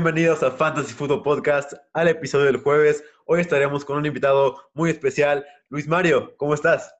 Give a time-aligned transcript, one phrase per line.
[0.00, 3.04] Y bienvenidos a Fantasy Football Podcast, al episodio del jueves.
[3.26, 6.34] Hoy estaremos con un invitado muy especial, Luis Mario.
[6.38, 6.94] ¿Cómo estás?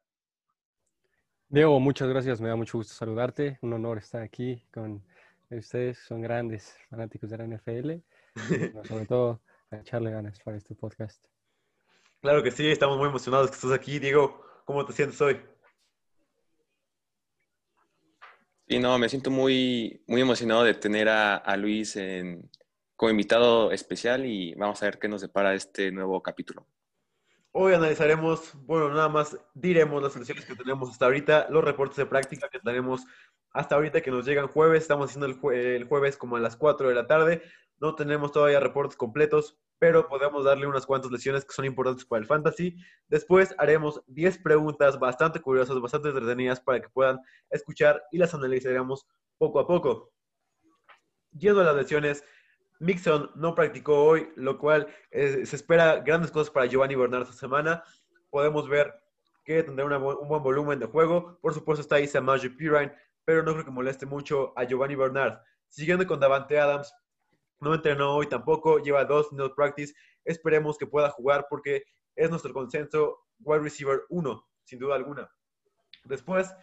[1.49, 2.43] Diego, muchas gracias.
[2.43, 3.59] Me da mucho gusto saludarte.
[3.63, 5.03] Un honor estar aquí con
[5.49, 5.99] ustedes.
[6.01, 7.91] Son grandes fanáticos de la NFL.
[8.87, 11.25] sobre todo, a echarle ganas para este podcast.
[12.21, 13.99] Claro que sí, estamos muy emocionados que estés aquí.
[13.99, 15.41] Diego, ¿cómo te sientes hoy?
[18.69, 21.97] Sí, no, me siento muy, muy emocionado de tener a, Luis
[23.01, 26.67] como invitado especial y vamos a ver qué nos depara este nuevo capítulo.
[27.51, 32.05] Hoy analizaremos, bueno, nada más diremos las soluciones que tenemos hasta ahorita, los reportes de
[32.05, 33.07] práctica que tenemos
[33.53, 36.95] hasta ahorita que nos llegan jueves, estamos haciendo el, jueves como a las 4 de
[36.95, 37.43] la tarde,
[37.79, 42.21] no tenemos todavía reportes completos, pero podemos darle unas cuantas lesiones que son importantes para
[42.21, 42.77] el fantasy.
[43.09, 49.07] Después haremos 10 preguntas bastante curiosas, bastante entretenidas para que puedan escuchar y las analizaremos
[49.39, 50.13] poco a poco.
[51.33, 52.25] Yendo a las lesiones,
[52.81, 57.35] Mixon no practicó hoy, lo cual eh, se espera grandes cosas para Giovanni Bernard esta
[57.35, 57.85] semana.
[58.31, 58.95] Podemos ver
[59.45, 61.39] que tendrá un buen volumen de juego.
[61.43, 62.93] Por supuesto está ahí Samaje Pirine,
[63.25, 65.41] pero no creo que moleste mucho a Giovanni Bernard.
[65.69, 66.93] Siguiendo con Davante Adams,
[67.61, 69.95] no entrenó hoy tampoco, lleva dos no practice.
[70.25, 71.85] Esperemos que pueda jugar porque
[72.17, 75.31] es nuestro consenso wide receiver 1, sin duda alguna.
[76.05, 76.55] Después,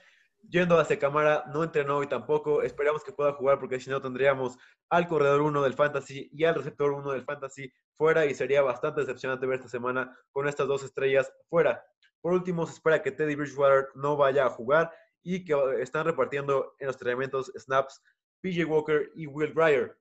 [0.50, 2.62] yendo hacia cámara, no entrenó hoy tampoco.
[2.62, 4.58] Esperamos que pueda jugar porque si no tendríamos
[4.89, 9.02] al corredor 1 del fantasy y al receptor 1 del fantasy fuera y sería bastante
[9.02, 11.84] decepcionante ver esta semana con estas dos estrellas fuera.
[12.22, 14.92] Por último, se espera que Teddy Bridgewater no vaya a jugar
[15.23, 18.02] y que están repartiendo en los entrenamientos snaps
[18.42, 19.98] PJ Walker y Will Grier.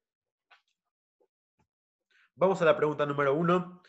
[2.34, 3.82] Vamos a la pregunta número uno.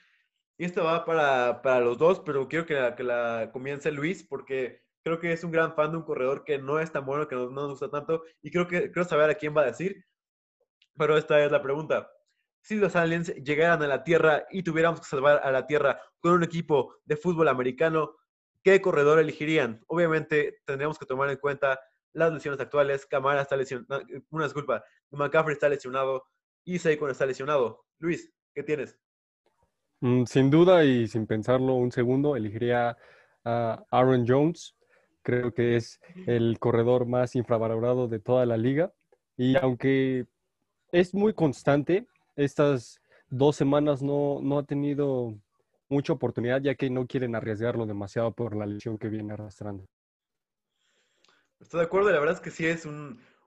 [0.57, 4.86] Y esta va para, los dos, pero quiero que la, que la comience Luis porque
[5.07, 7.35] creo que es un gran fan de un corredor que no es tan bueno, que
[7.35, 8.23] no, nos gusta tanto.
[8.41, 10.05] Y creo que quiero saber a quién va a decir.
[10.97, 12.09] Pero esta es la pregunta.
[12.61, 16.33] Si los aliens llegaran a la Tierra y tuviéramos que salvar a la Tierra con
[16.33, 18.15] un equipo de fútbol americano,
[18.63, 19.81] ¿qué corredor elegirían?
[19.87, 21.79] Obviamente tendríamos que tomar en cuenta
[22.13, 23.05] las lesiones actuales.
[23.05, 26.25] Camara está lesionado, una disculpa, McCaffrey está lesionado
[26.65, 27.85] y Saquon está lesionado.
[27.99, 28.97] Luis, ¿Qué tienes?
[29.99, 32.97] Mm, sin duda y sin pensarlo un segundo, elegiría
[33.45, 34.75] a Aaron Jones.
[35.27, 38.93] Creo que es el corredor más infravalorado de toda la liga.
[39.35, 40.25] Y aunque
[40.93, 42.07] es muy constante,
[42.37, 45.37] estas dos semanas no, no ha tenido
[45.89, 49.83] mucha oportunidad ya que no quieren arriesgarlo demasiado por la lesión que viene arrastrando.
[51.59, 52.87] Estoy de acuerdo, la verdad es que sí es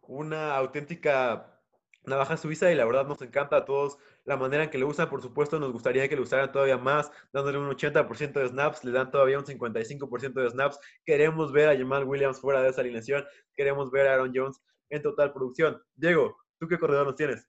[0.03, 1.60] una auténtica
[2.05, 5.09] navaja suiza y la verdad nos encanta a todos la manera en que le usan.
[5.09, 8.93] Por supuesto, nos gustaría que le usaran todavía más, dándole un 80% de snaps, le
[8.93, 10.79] dan todavía un 55% de snaps.
[11.05, 13.25] Queremos ver a Jamal Williams fuera de esa alineación,
[13.55, 15.81] queremos ver a Aaron Jones en total producción.
[15.95, 17.47] Diego, ¿tú qué corredor nos tienes?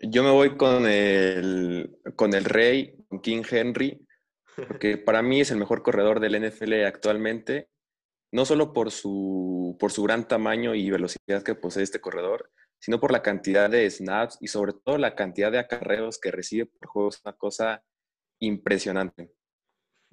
[0.00, 4.06] Yo me voy con el, con el Rey, King Henry,
[4.80, 7.68] que para mí es el mejor corredor del NFL actualmente
[8.32, 13.00] no solo por su, por su gran tamaño y velocidad que posee este corredor, sino
[13.00, 16.88] por la cantidad de snaps y sobre todo la cantidad de acarreos que recibe por
[16.88, 17.08] juego.
[17.08, 17.82] Es una cosa
[18.40, 19.32] impresionante.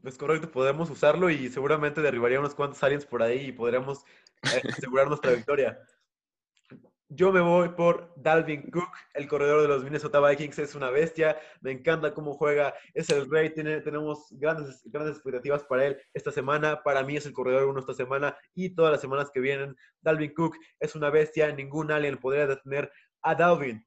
[0.03, 4.03] Es correcto, podemos usarlo y seguramente derribaría unos cuantos aliens por ahí y podríamos
[4.43, 5.79] eh, asegurar nuestra victoria.
[7.09, 11.37] Yo me voy por Dalvin Cook, el corredor de los Minnesota Vikings, es una bestia,
[11.61, 16.31] me encanta cómo juega, es el rey, tiene, tenemos grandes, grandes expectativas para él esta
[16.31, 19.75] semana, para mí es el corredor uno esta semana y todas las semanas que vienen.
[20.01, 22.91] Dalvin Cook es una bestia, ningún alien podría detener
[23.21, 23.85] a Dalvin.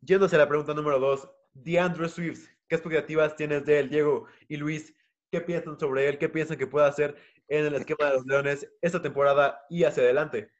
[0.00, 4.56] Yéndose a la pregunta número dos, DeAndre Swift, ¿qué expectativas tienes de él, Diego y
[4.56, 4.94] Luis?
[5.30, 6.16] ¿Qué piensan sobre él?
[6.16, 7.14] ¿Qué piensan que puede hacer
[7.46, 10.50] en el esquema de los Leones esta temporada y hacia adelante?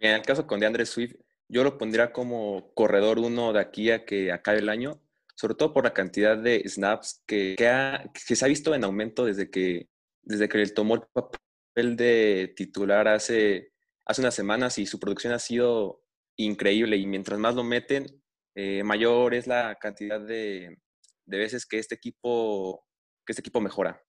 [0.00, 1.14] En el caso con DeAndre Swift,
[1.48, 5.02] yo lo pondría como corredor uno de aquí a que acabe el año,
[5.34, 9.50] sobre todo por la cantidad de snaps que, que, se ha visto en aumento desde
[9.50, 9.90] que,
[10.22, 13.72] desde que él tomó el papel de titular hace,
[14.06, 16.02] hace unas semanas y su producción ha sido
[16.36, 18.06] increíble y mientras más lo meten,
[18.54, 20.78] eh, mayor es la cantidad de,
[21.26, 22.86] de veces que este equipo,
[23.26, 24.02] que este equipo mejora.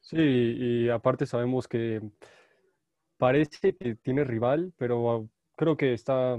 [0.00, 2.00] Sí, y aparte sabemos que
[3.20, 6.36] parece que tiene rival, pero creo que está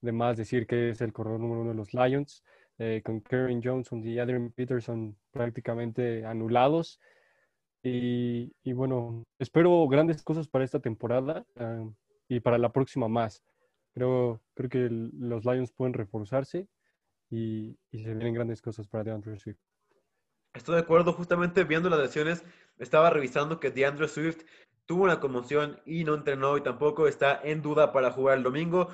[0.00, 2.44] de más decir que es el corredor número uno de los Lions,
[2.78, 7.00] eh, con Karen Johnson y Adrian Peterson prácticamente anulados.
[7.82, 11.84] Y, bueno, espero grandes cosas para esta temporada ah,
[12.28, 13.42] y para la próxima más.
[13.92, 16.68] Creo, creo que los Lions pueden reforzarse
[17.30, 19.58] y, se vienen grandes cosas para DeAndre Swift.
[20.54, 22.44] Estoy de acuerdo, justamente viendo las lesiones,
[22.78, 24.44] estaba revisando que DeAndre Swift
[24.86, 28.88] tuvo una conmoción y no entrenó y tampoco está en duda para jugar el domingo,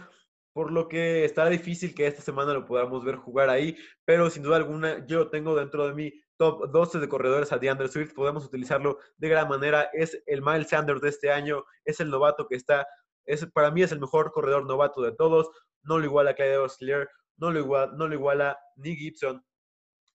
[0.52, 4.42] por lo que está difícil que esta semana lo podamos ver jugar ahí, pero sin
[4.42, 8.44] duda alguna yo tengo dentro de mi top 12 de corredores a DeAndre Swift, podemos
[8.44, 12.56] utilizarlo de gran manera, es el Miles Sanders de este año, es el novato que
[12.56, 12.86] está,
[13.24, 15.50] es, para mí es el mejor corredor novato de todos,
[15.82, 19.44] no lo iguala Clyde Oscilier, no lo iguala, no lo iguala ni Gibson,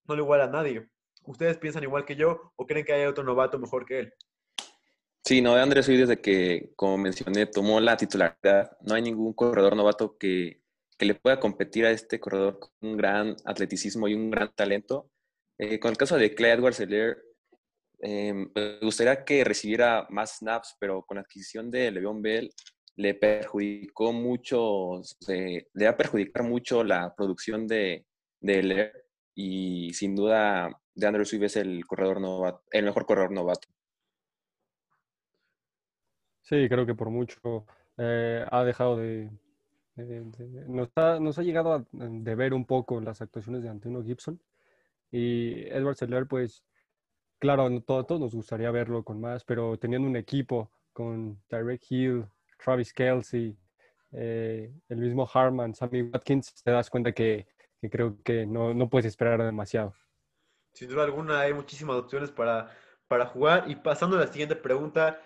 [0.05, 0.89] no lo iguala a nadie.
[1.25, 4.13] ¿Ustedes piensan igual que yo o creen que hay otro novato mejor que él?
[5.25, 8.77] Sí, no, de Andrés Swift desde que, como mencioné, tomó la titularidad.
[8.81, 10.61] No hay ningún corredor novato que,
[10.97, 15.09] que le pueda competir a este corredor con un gran atleticismo y un gran talento.
[15.57, 17.23] Eh, con el caso de Clay Edwards Heller,
[18.01, 22.53] eh, me gustaría que recibiera más snaps, pero con la adquisición de Le'Veon Bell
[22.97, 28.05] le perjudicó mucho, le va a perjudicar mucho la producción de,
[28.41, 28.91] de
[29.35, 33.67] y sin duda de Andrew Swift es el corredor novato, el mejor corredor novato.
[36.41, 37.65] Sí, creo que por mucho
[37.97, 39.29] eh, ha dejado de,
[40.67, 44.41] nos, ha, nos, ha, llegado a ver un poco las actuaciones de Antonio Gibson
[45.11, 46.63] y Edward Seller, pues
[47.39, 52.25] claro, a todos, nos gustaría verlo con más, pero teniendo un equipo con Direct Hill,
[52.63, 53.57] Travis Kelsey,
[54.11, 57.47] eh, el mismo Harman, Sammy Watkins, te das cuenta que,
[57.81, 59.93] que creo que no, no puedes esperar demasiado.
[60.73, 62.75] Sin duda alguna hay muchísimas opciones para,
[63.07, 63.65] para jugar.
[63.69, 65.21] Y pasando a la siguiente pregunta,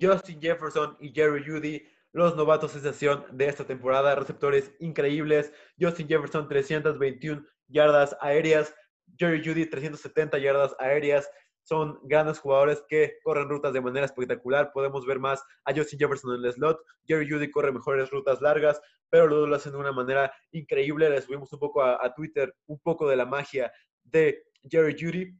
[0.00, 5.52] Justin Jefferson y Jerry Judy, los novatos sensación de esta temporada, receptores increíbles.
[5.78, 8.74] Justin Jefferson 321 yardas aéreas,
[9.18, 11.30] Jerry Judy 370 yardas aéreas.
[11.62, 14.72] Son grandes jugadores que corren rutas de manera espectacular.
[14.72, 16.80] Podemos ver más a Justin Jefferson en el slot.
[17.06, 21.10] Jerry Judy corre mejores rutas largas, pero lo hacen de una manera increíble.
[21.10, 23.70] Le subimos un poco a Twitter un poco de la magia
[24.04, 25.38] de Jerry Judy.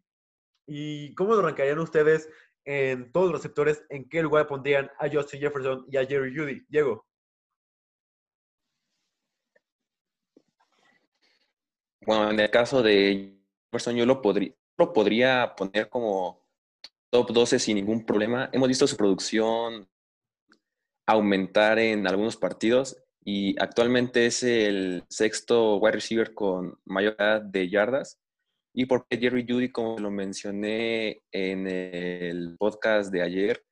[0.67, 2.29] ¿Y cómo lo arrancarían ustedes
[2.65, 3.85] en todos los receptores?
[3.89, 6.65] ¿En qué lugar pondrían a Justin Jefferson y a Jerry Judy?
[6.69, 7.07] Diego.
[12.07, 16.41] Bueno, en el caso de Jefferson, yo lo podría, poner como
[17.11, 18.49] top 12 sin ningún problema.
[18.53, 19.89] Hemos visto su producción
[21.07, 28.21] aumentar en algunos partidos y actualmente es el sexto wide receiver con mayor de yardas
[28.79, 33.65] y porque Jerry Judy, como lo mencioné en el podcast de ayer,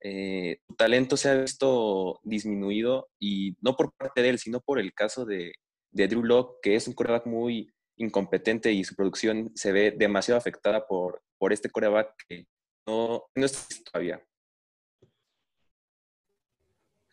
[0.00, 4.80] eh, su talento se ha visto disminuido y no por parte de él, sino por
[4.80, 5.52] el caso de,
[5.92, 10.84] Drew Locke, que es un coreback muy incompetente y su producción se ve demasiado afectada
[10.88, 12.46] por, por este coreback que
[12.84, 13.62] no, no está
[13.92, 14.20] todavía.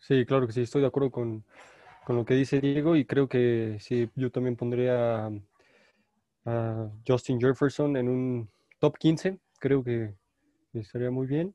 [0.00, 1.44] Sí, claro que sí, estoy de acuerdo con,
[2.04, 5.30] con, lo que dice Diego y creo que sí, yo también pondría
[7.06, 10.14] Justin Jefferson en un top 15, creo que
[10.72, 11.54] estaría muy bien.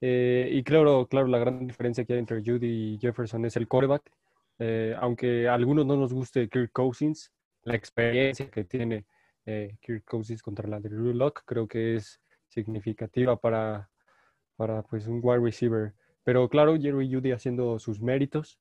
[0.00, 3.68] Eh, y claro, claro, la gran diferencia que hay entre Judy y Jefferson es el
[3.68, 4.10] quarterback.
[4.58, 9.06] Eh, aunque a algunos no nos guste Kirk Cousins, la experiencia que tiene
[9.46, 13.88] eh, Kirk Cousins contra la de Drew Locke creo que es significativa para,
[14.56, 15.94] para pues, un wide receiver.
[16.24, 18.58] Pero claro, Jerry Judy haciendo sus méritos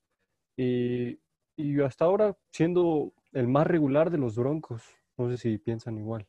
[0.55, 1.19] y,
[1.55, 4.98] y hasta ahora siendo el más regular de los Broncos.
[5.19, 6.25] No sé si piensan igual.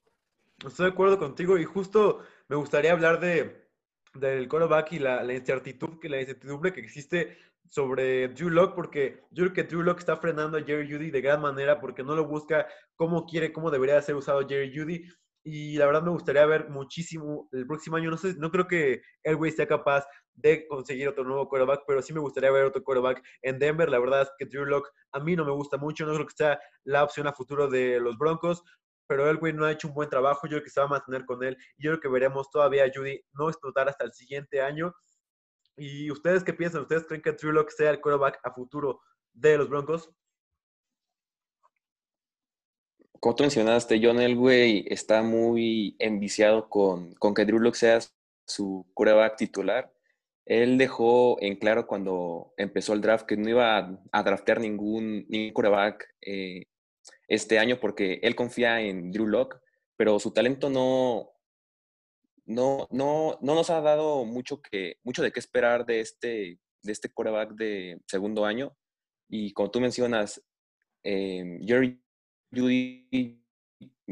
[0.66, 3.68] Estoy de acuerdo contigo y justo me gustaría hablar de,
[4.14, 9.44] del quarterback y la, la incertidumbre, la incertidumbre que existe sobre Drew Locke, porque yo
[9.44, 12.26] creo que Drew Locke está frenando a Jerry Judy de gran manera porque no lo
[12.26, 12.66] busca
[12.96, 15.08] como quiere, cómo debería ser usado Jerry Judy.
[15.42, 18.10] Y la verdad me gustaría ver muchísimo el próximo año.
[18.10, 20.04] No sé, no creo que Elway sea capaz
[20.34, 23.88] de conseguir otro nuevo quarterback, pero sí me gustaría ver otro quarterback en Denver.
[23.88, 26.34] La verdad es que Drew Locke a mí no me gusta mucho, no creo que
[26.36, 28.62] sea la opción a futuro de los Broncos,
[29.06, 30.46] pero Elway no ha hecho un buen trabajo.
[30.46, 31.56] Yo creo que se va a mantener con él.
[31.78, 34.94] Y yo creo que veremos todavía a Judy no explotar hasta el siguiente año.
[35.76, 36.82] ¿Y ustedes qué piensan?
[36.82, 39.00] ¿Ustedes creen que Drew Locke sea el quarterback a futuro
[39.32, 40.10] de los Broncos?
[43.20, 47.98] Como tú mencionaste, John Elway está muy enviciado con, con que Drew Locke sea
[48.46, 49.92] su quarterback titular.
[50.46, 55.52] Él dejó en claro cuando empezó el draft que no iba a, draftear ningún, ningún
[55.52, 56.64] quarterback eh,
[57.28, 59.58] este año porque él confía en Drew Locke,
[59.98, 61.30] pero su talento no,
[62.46, 66.92] no, no, no nos ha dado mucho, que, mucho de qué esperar de este, de
[66.92, 68.74] este quarterback de segundo año.
[69.28, 70.42] Y como tú mencionas,
[71.04, 72.02] eh, Jerry
[72.54, 73.40] Judy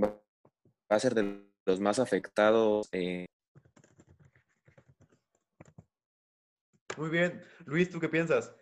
[0.01, 0.17] va
[0.89, 2.89] a ser de los más afectados.
[2.93, 3.27] Eh.
[6.97, 7.43] Muy bien.
[7.67, 8.55] Luis, ¿tú qué piensas?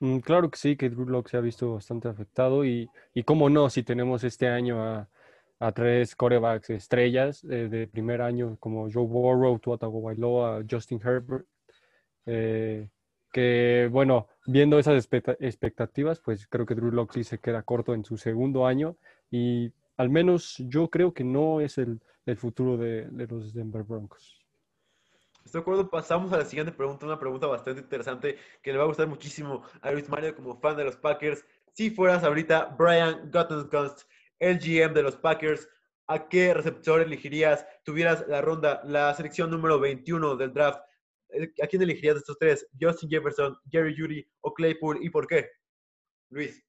[0.00, 3.48] Mm, claro que sí, que Drew Locke se ha visto bastante afectado y, y cómo
[3.48, 5.08] no, si tenemos este año a,
[5.60, 11.46] a tres corebacks estrellas de primer año como Joe Burrow, Tua Tagovailoa, Justin Herbert.
[12.26, 12.88] Eh,
[13.32, 15.08] que bueno, viendo esas
[15.40, 18.96] expectativas, pues creo que Drew Lock sí se queda corto en su segundo año
[19.30, 23.82] y al menos yo creo que no es el, el futuro de, de, los Denver
[23.82, 24.40] Broncos.
[25.44, 28.84] Estoy de acuerdo, pasamos a la siguiente pregunta, una pregunta bastante interesante que le va
[28.84, 31.44] a gustar muchísimo a Luis Mario como fan de los Packers.
[31.72, 34.08] Si fueras ahorita Brian Gutekunst,
[34.38, 35.68] el GM de los Packers,
[36.06, 37.66] ¿a qué receptor elegirías?
[37.84, 40.80] Tuvieras la ronda, la selección número 21 del draft.
[41.34, 42.66] Eh, ¿A quién elegirías de estos tres?
[42.80, 44.98] ¿Justin Jefferson, Jerry Judy o Claypool?
[45.02, 45.48] ¿Y por qué?
[46.30, 46.64] Luis.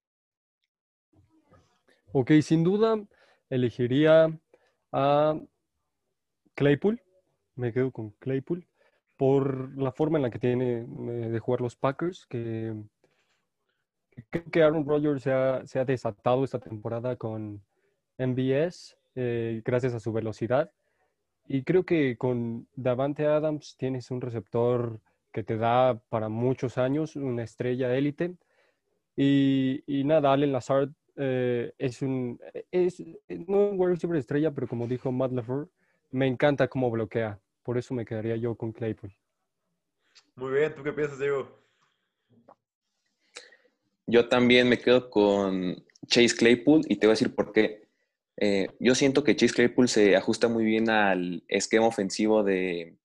[2.12, 2.98] Ok, sin duda
[3.50, 4.28] elegiría
[4.92, 5.40] a
[6.56, 7.02] Claypool.
[7.56, 8.68] Me quedo con Claypool
[9.18, 12.74] por la forma en la que tiene eh, de jugar los Packers, que
[14.30, 17.64] creo que Aaron Rodgers se ha, desatado esta temporada con
[18.18, 20.72] MBS eh, gracias a su velocidad.
[21.48, 25.00] Y creo que con Davante Adams tienes un receptor
[25.32, 28.36] que te da para muchos años, una estrella élite.
[29.16, 32.40] Y, y, nada, Allen Lazard eh, es un,
[32.72, 33.04] es,
[33.48, 35.70] no un receiver estrella, pero como dijo Matt LaFleur,
[36.12, 37.40] me encanta cómo bloquea.
[37.64, 39.16] Por eso me quedaría yo con Claypool.
[40.36, 41.48] Muy bien, ¿tú qué piensas, Diego?
[44.08, 47.85] Yo también me quedo con Chase Claypool y te voy a decir por qué.
[48.38, 52.98] Eh, yo siento que Chase Claypool se ajusta muy bien al esquema ofensivo de,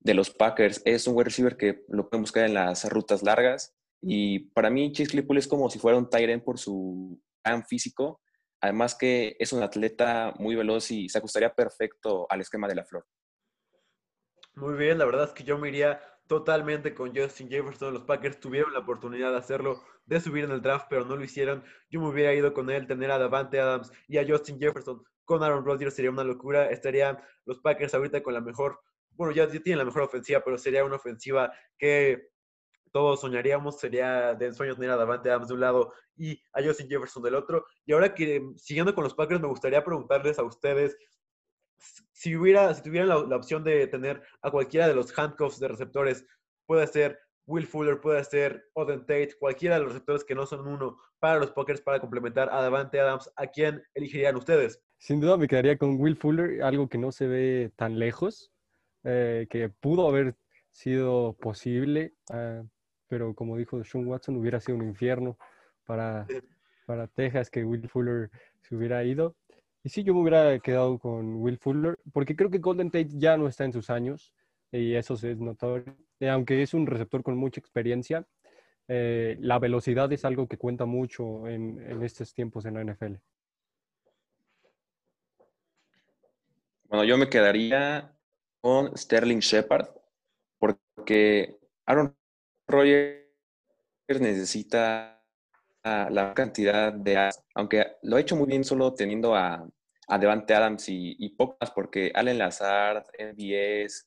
[0.00, 0.82] los Packers.
[0.84, 3.74] Es un wide receiver que lo pueden buscar en las rutas largas.
[4.02, 8.20] Y para mí, Chase Claypool es como si fuera un tight por su gran físico.
[8.60, 12.84] Además que es un atleta muy veloz y se ajustaría perfecto al esquema de la
[12.84, 13.06] flor.
[14.54, 17.94] Muy bien, la verdad es que yo me iría totalmente con Justin Jefferson.
[17.94, 21.24] Los Packers tuvieron la oportunidad de hacerlo, de subir en el draft, pero no lo
[21.24, 21.62] hicieron.
[21.90, 25.42] Yo me hubiera ido con él, tener a Davante Adams y a Justin Jefferson con
[25.42, 26.70] Aaron Rodgers sería una locura.
[26.70, 28.80] Estarían los Packers ahorita con la mejor,
[29.12, 32.28] bueno, ya, tienen la mejor ofensiva, pero sería una ofensiva que
[32.92, 33.78] todos soñaríamos.
[33.78, 37.34] Sería de ensueño tener a Davante Adams de un lado y a Justin Jefferson del
[37.34, 37.66] otro.
[37.86, 40.96] Y ahora que siguiendo con los Packers, me gustaría preguntarles a ustedes
[41.78, 46.26] si, hubiera, si tuvieran la, opción de tener a cualquiera de los handcuffs de receptores,
[46.66, 50.66] puede ser Will Fuller, puede ser Oden Tate, cualquiera de los receptores que no son
[50.66, 54.82] uno para los Packers para complementar a Davante Adams, ¿a quién elegirían ustedes?
[54.98, 58.50] Sin duda me quedaría con Will Fuller, algo que no se ve tan lejos,
[59.04, 60.34] eh, que pudo haber
[60.70, 62.62] sido posible, ah,
[63.08, 65.36] pero como dijo Sean Watson, hubiera sido un infierno
[65.84, 66.26] para,
[66.86, 68.30] para Texas que Will Fuller
[68.62, 69.36] se hubiera ido.
[69.84, 73.36] Y sí, yo me hubiera quedado con Will Fuller, porque creo que Golden Tate ya
[73.36, 74.32] no está en sus años,
[74.72, 75.94] y eso es notorio.
[76.20, 78.26] Eh, aunque es un receptor con mucha experiencia,
[78.88, 83.16] eh, la velocidad es algo que cuenta mucho en, en, estos tiempos en la NFL.
[86.84, 88.10] Bueno, yo me quedaría
[88.62, 89.88] con Sterling Shepard,
[90.58, 92.16] porque Aaron
[92.66, 93.20] Rodgers
[94.08, 95.14] necesita
[95.84, 99.68] la cantidad de aunque lo ha hecho muy bien solo teniendo a,
[100.08, 104.06] a Devante Adams y, y pocas, porque Allen Lazard, MBS,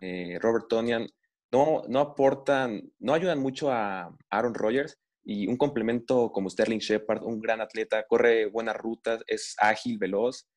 [0.00, 1.06] eh, Robert Tonian,
[1.52, 7.22] no, no aportan, no ayudan mucho a Aaron Rodgers y un complemento como Sterling Shepard,
[7.22, 10.48] un gran atleta, corre buenas rutas, es ágil, veloz,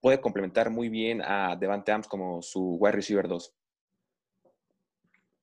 [0.00, 3.54] puede complementar muy bien a Devante Adams como su wide receiver 2.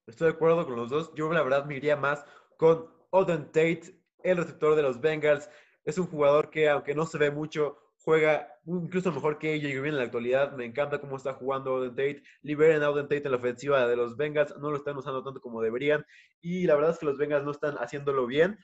[0.07, 1.13] Estoy de acuerdo con los dos.
[1.15, 2.25] Yo la verdad me iría más
[2.57, 5.49] con Oden Tate el receptor de los Bengals.
[5.85, 7.77] Es un jugador que, aunque no se ve mucho,
[8.09, 10.53] juega incluso mejor que AJ Green en la actualidad.
[10.53, 12.23] Me encanta cómo está jugando Auden Tate.
[12.41, 14.57] Liberen a Tate en la ofensiva de los Bengals.
[14.57, 16.03] No lo están usando tanto como deberían.
[16.41, 18.57] Y la verdad es que los Bengals no están haciéndolo bien.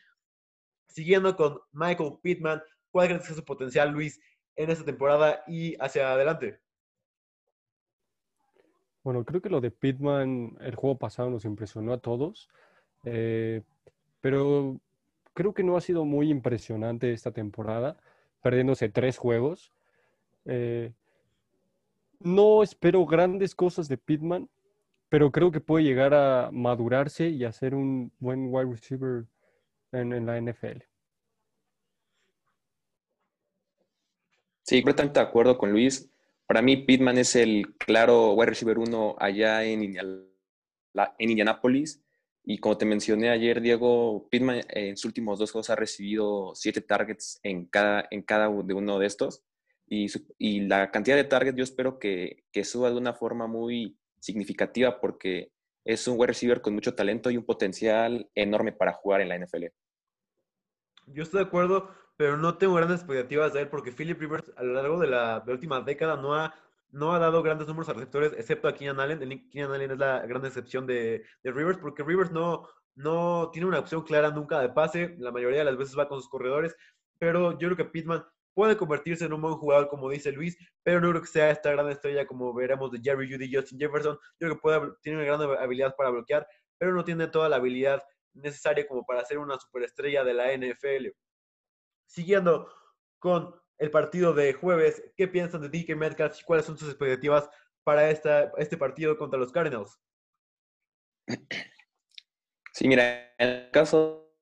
[0.87, 4.19] Siguiendo con Michael Pittman, ¿cuál crees que es su potencial, Luis,
[4.55, 6.59] en esta temporada y hacia adelante?
[9.03, 12.49] Bueno, creo que lo de Pittman el juego pasado nos impresionó a todos.
[13.03, 13.61] Eh,
[14.21, 14.79] pero
[15.35, 17.97] creo que no ha sido muy impresionante esta temporada,
[18.45, 19.73] perdiéndose tres juegos.
[20.45, 20.93] Eh,
[22.19, 24.51] no espero grandes cosas de Pittman,
[25.09, 29.25] pero creo que puede llegar a madurarse y a ser un buen wide receiver
[29.91, 30.83] en, la NFL.
[34.61, 36.11] Sí, completamente de acuerdo con Luis.
[36.45, 40.29] Para mí, Pittman es el claro wide receiver uno allá en, en
[41.17, 42.04] Indianapolis.
[42.45, 46.81] Y como te mencioné ayer, Diego, Pittman en sus últimos dos juegos ha recibido siete
[46.81, 49.43] targets en cada, en cada de uno de estos.
[49.87, 53.97] Y, y la cantidad de targets yo espero que, que, suba de una forma muy
[54.19, 55.51] significativa porque
[55.83, 59.37] es un wide receiver con mucho talento y un potencial enorme para jugar en la
[59.37, 59.65] NFL.
[61.07, 64.63] Yo estoy de acuerdo pero no tengo grandes expectativas de él porque Philip Rivers a
[64.63, 66.53] lo largo de la, última década no ha,
[66.95, 69.49] no ha dado grandes números a receptores, excepto a Keenan Allen.
[69.49, 74.03] Keenan Allen es la gran excepción de, Rivers porque Rivers no, no tiene una opción
[74.03, 76.73] clara nunca de pase, la mayoría de las veces va con sus corredores,
[77.19, 81.01] pero yo creo que Pittman puede convertirse en un buen jugador, como dice Luis, pero
[81.01, 84.15] no creo que sea esta gran estrella como veremos de Jerry Judy Justin Jefferson.
[84.39, 86.47] Yo creo que puede, tiene una gran habilidad para bloquear,
[86.77, 88.01] pero no tiene toda la habilidad
[88.33, 91.09] necesaria como para ser una superestrella de la NFL.
[92.05, 92.71] Siguiendo
[93.19, 97.49] con el partido de jueves, ¿qué piensan de DK Metcalf y cuáles son sus expectativas
[97.83, 99.99] para este partido contra los Cardinals?
[102.73, 104.33] Sí, mira, en el caso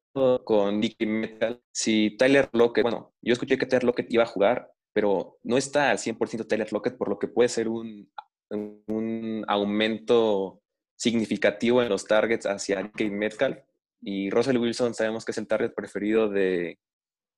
[0.43, 4.71] con DK Metcalf, si Tyler Lockett, bueno, yo escuché que Tyler Lockett iba a jugar,
[4.93, 8.11] pero no está al 100% Tyler Lockett, por lo que puede ser un,
[8.49, 10.61] un aumento
[10.95, 13.59] significativo en los targets hacia DK Metcalf.
[14.01, 16.79] Y Russell Wilson sabemos que es el target preferido de,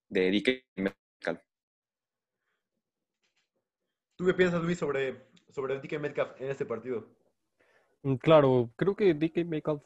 [0.09, 1.41] de DK Metcalf.
[4.15, 7.05] ¿Tú qué piensas, Luis, sobre, sobre DK Metcalf en este partido?
[8.03, 9.83] Mm, claro, creo que DK Metcalf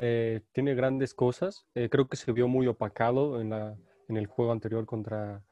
[0.00, 1.66] eh, tiene grandes cosas.
[1.74, 3.76] Eh, creo que se vio muy opacado en, la,
[4.08, 5.42] en el juego anterior contra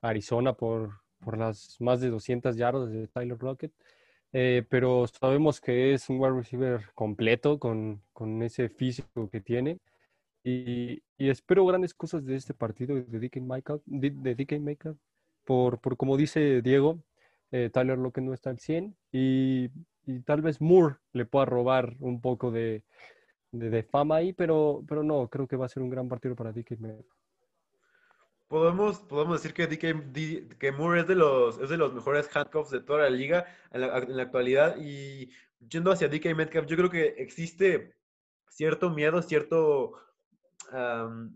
[0.00, 3.72] Arizona por, por las más de 200 yardas de Tyler Lockett.
[4.32, 9.80] Eh, pero sabemos que es un wide receiver completo con, con ese físico que tiene.
[10.44, 14.96] Y, y, espero grandes cosas de este partido de DK Michael, de, DK
[15.44, 17.02] por, por como dice Diego,
[17.50, 19.68] Tyler Lockett no está al 100 y,
[20.24, 22.84] tal vez Moore le pueda robar un poco de,
[23.52, 26.52] de, fama ahí, pero, pero no, creo que va a ser un gran partido para
[26.52, 26.76] DK
[28.48, 32.70] Podemos, podemos decir que DK, que Moore es de, los, es de los mejores handcuffs
[32.70, 35.30] de toda la liga en la, actualidad y
[35.68, 37.94] yendo hacia DK Metcalf, yo creo que existe
[38.48, 39.92] cierto miedo, cierto,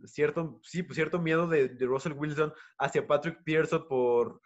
[0.06, 4.40] cierto, sí, cierto miedo de, de, Russell Wilson hacia Patrick Pearson por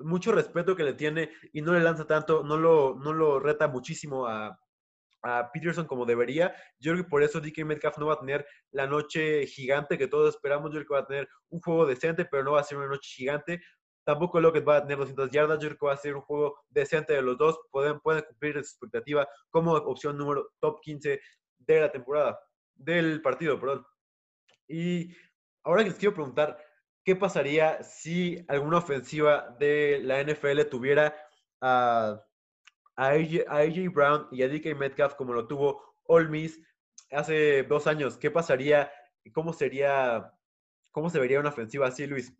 [0.00, 3.68] mucho respeto que le tiene y no le lanza tanto, no lo, no lo reta
[3.68, 4.58] muchísimo a,
[5.52, 6.54] Peterson como debería.
[6.78, 10.06] Yo creo que por eso DK Metcalf no va a tener la noche gigante que
[10.06, 10.70] todos esperamos.
[10.70, 12.86] Yo creo que va a tener un juego decente, pero no va a ser una
[12.86, 13.60] noche gigante.
[14.04, 15.58] Tampoco Lockett va a tener 200 yardas.
[15.58, 17.58] Yo creo que va a ser un juego decente de los dos.
[17.70, 21.20] Pueden, pueden cumplir su expectativa como opción número top 15
[21.58, 22.38] de la temporada,
[22.74, 23.84] del partido, perdón.
[24.68, 25.14] Y
[25.64, 26.56] ahora que les quiero preguntar,
[27.08, 31.16] ¿qué pasaría si alguna ofensiva de la NFL tuviera
[31.62, 32.22] a
[32.96, 36.60] AJ, Brown y a DK Metcalf como lo tuvo All Miss
[37.10, 38.18] hace dos años.
[38.18, 38.92] ¿Qué pasaría
[39.32, 40.34] cómo sería,
[40.90, 42.36] cómo se vería una ofensiva así, Luis?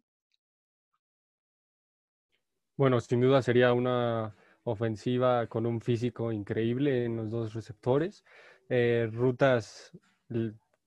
[2.76, 8.22] Bueno, sin duda sería una ofensiva con un físico increíble en los dos receptores,
[8.68, 9.92] eh, rutas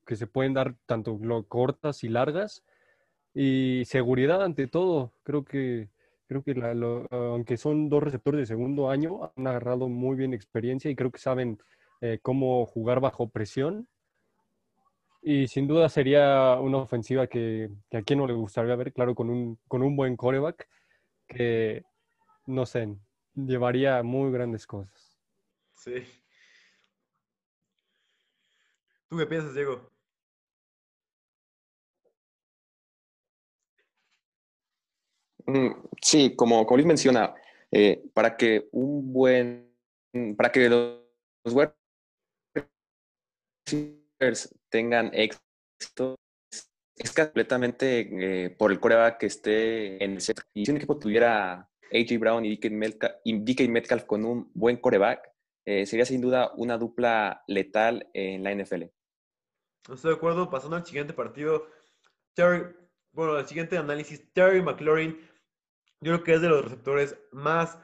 [0.05, 2.63] que se pueden dar tanto cortas y largas
[3.33, 5.13] y seguridad ante todo.
[5.23, 5.89] Creo que
[6.31, 6.55] Creo que
[7.11, 11.19] aunque son dos receptores de segundo año, han agarrado muy bien experiencia y creo que
[11.19, 11.59] saben
[11.99, 13.89] eh, cómo jugar bajo presión.
[15.21, 19.29] Y sin duda sería una ofensiva que, a quien no le gustaría ver, claro, con
[19.29, 20.69] un, con un buen coreback
[21.27, 21.83] que,
[22.45, 22.95] no sé,
[23.35, 25.19] llevaría muy grandes cosas.
[25.75, 25.95] Sí.
[29.09, 29.91] ¿Tú qué piensas, Diego?
[36.01, 37.33] Sí, como, como Luis menciona,
[37.71, 39.73] eh, para que un buen,
[40.37, 40.99] para que los,
[41.45, 41.69] los
[44.69, 46.15] tengan éxito,
[46.95, 50.41] es completamente eh, por el coreback que esté en el set.
[50.53, 55.31] Y si un equipo tuviera AJ Brown y DK Metcalf con un buen coreback,
[55.65, 58.83] eh, sería sin duda una dupla letal en la NFL.
[59.91, 60.49] Estoy de acuerdo.
[60.49, 61.67] Pasando al siguiente partido,
[62.35, 62.75] Terry,
[63.13, 65.19] bueno, el siguiente análisis, Terry McLaurin
[66.01, 67.79] yo creo que es de los receptores más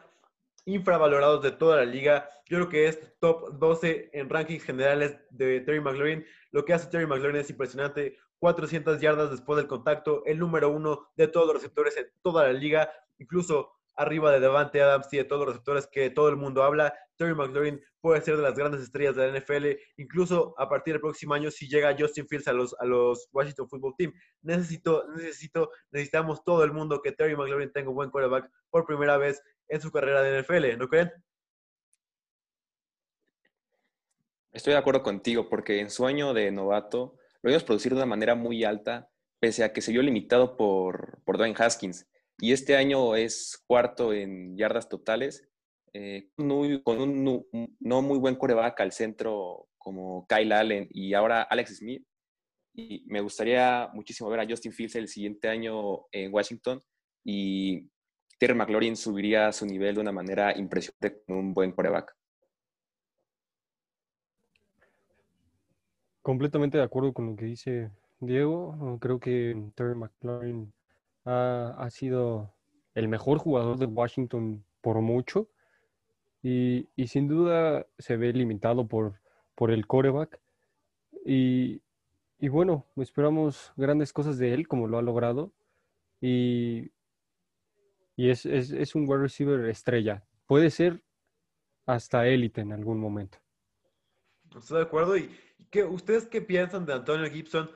[0.66, 2.28] infravalorados de toda la liga.
[2.50, 6.26] Yo creo que es top 12 en rankings generales de Terry McLaurin.
[6.52, 8.18] Lo que hace Terry McLaurin es impresionante.
[8.40, 12.54] 400 yardas después del contacto, el número uno de todos los receptores en toda la
[12.54, 16.64] liga, incluso arriba de Devante Adams y de todos los receptores que todo el mundo
[16.64, 16.94] habla.
[17.18, 19.66] Terry McLaurin puede ser de las grandes estrellas de la NFL,
[19.98, 23.68] incluso a partir del próximo año si llega Justin Fields a los, a los Washington
[23.68, 24.14] Football Team.
[24.42, 29.18] Necesito, necesito, necesitamos todo el mundo que Terry McLaurin tenga un buen quarterback por primera
[29.18, 31.12] vez en su carrera de NFL, ¿no creen?
[34.52, 38.06] Estoy de acuerdo contigo, porque en su año de novato lo vimos producir de una
[38.06, 42.08] manera muy alta, pese a que se vio limitado por, por Dwayne Haskins.
[42.40, 45.48] Y este año es cuarto en yardas totales
[45.94, 47.46] eh, con un
[47.80, 52.06] no muy buen coreback al centro como Kyle Allen y ahora Alex Smith.
[52.74, 56.80] y me gustaría muchísimo ver a Justin Fields el siguiente año en Washington
[57.24, 57.90] y
[58.38, 62.16] Terry McLaurin subiría su nivel de una manera impresionante con un buen coreback.
[66.22, 69.00] Completamente de acuerdo con lo que dice Diego.
[69.02, 70.72] Creo que Terry McLaurin
[71.28, 72.54] ha, sido
[72.94, 75.50] el mejor jugador de Washington por mucho
[76.42, 79.20] y, sin duda se ve limitado por,
[79.56, 80.40] por el coreback.
[81.26, 81.82] Y,
[82.40, 85.52] bueno, esperamos grandes cosas de él como lo ha logrado.
[86.22, 86.92] Y,
[88.16, 90.24] y es, es, un wide receiver estrella.
[90.46, 91.04] Puede ser
[91.86, 93.40] hasta élite en algún momento.
[94.58, 95.18] Estoy de acuerdo.
[95.18, 95.30] ¿Y
[95.70, 97.70] qué, ustedes qué piensan de Antonio Gibson?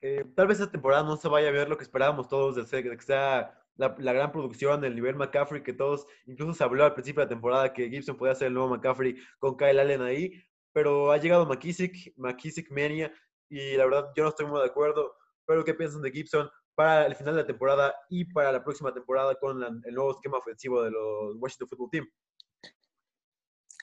[0.00, 2.82] Eh, tal vez esta temporada no se vaya a ver lo que esperábamos todos de,
[2.82, 7.20] que sea la, gran producción, el nivel McCaffrey que todos, incluso se habló al principio
[7.20, 11.10] de la temporada que Gibson podía ser el nuevo McCaffrey con Kyle Allen ahí, pero
[11.10, 13.12] ha llegado McKissick, McKissick Mania,
[13.48, 15.16] y la verdad yo no estoy muy de acuerdo.
[15.46, 16.50] Pero ¿qué piensan de Gibson?
[16.78, 20.38] para el final de la temporada y para la próxima temporada con el nuevo esquema
[20.38, 22.08] ofensivo de los Washington Football Team.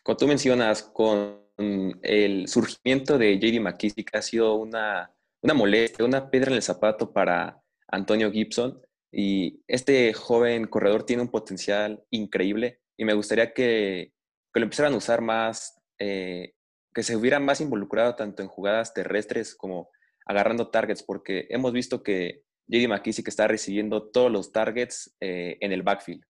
[0.01, 5.13] Como tú mencionas, con el surgimiento de JD McKissick ha sido una,
[5.45, 8.81] una molestia, una piedra en el zapato para Antonio Gibson.
[9.11, 14.11] Y este joven corredor tiene un potencial increíble y me gustaría que,
[14.51, 16.55] que lo empezaran a usar más, eh,
[16.93, 19.89] que se hubiera más involucrado tanto en jugadas terrestres como
[20.25, 25.71] agarrando targets, porque hemos visto que JD McKissick está recibiendo todos los targets eh, en
[25.71, 26.23] el backfield.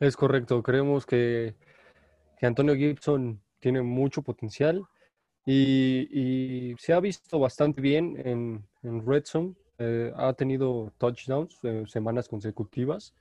[0.00, 1.54] Es correcto, creemos que,
[2.40, 4.84] Antonio Gibson tiene mucho potencial
[5.46, 9.54] y, se ha visto bastante bien en, en Red Zone.
[9.78, 13.12] Eh, ha tenido touchdowns eh, semanas consecutivas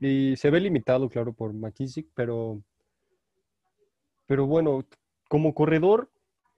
[0.00, 2.62] y se ve limitado, claro, por McKissick, pero,
[4.26, 4.84] pero bueno,
[5.28, 6.10] como corredor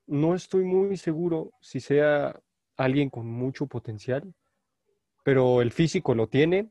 [0.06, 2.40] no estoy muy seguro si sea
[2.76, 4.32] alguien con mucho potencial,
[5.24, 6.70] pero el físico lo tiene